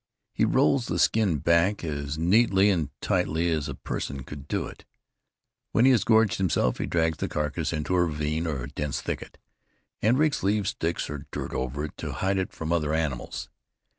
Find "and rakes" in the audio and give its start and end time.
10.01-10.41